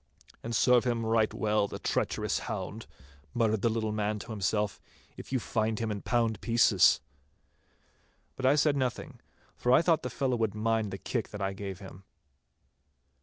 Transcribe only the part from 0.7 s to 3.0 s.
him right well, the treacherous hound,'